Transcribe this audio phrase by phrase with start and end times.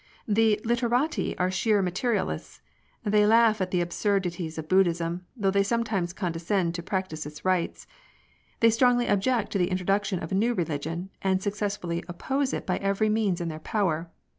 [0.27, 2.59] The literati are sheer materialists:
[3.03, 7.85] they laugh at the absurdities of Buddhism, though they sometimes condescend to practise its rites.
[8.61, 12.77] They strongly object to the introduction of a new religion, and successfully oppose it by
[12.77, 14.09] every means in their power.